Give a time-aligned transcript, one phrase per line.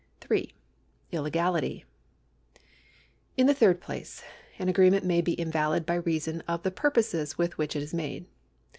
[0.21, 0.51] 3.
[1.11, 1.85] Illegality.
[3.37, 4.23] In the third place
[4.57, 8.25] an agreement may be invalid by reason of the purposes with which it is made.